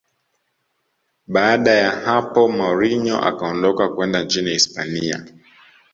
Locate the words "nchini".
4.23-4.49